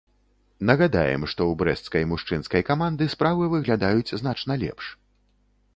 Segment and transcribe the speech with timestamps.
[0.69, 4.85] Нагадаем, што ў брэсцкай мужчынскай каманды справы выглядаюць значна лепш.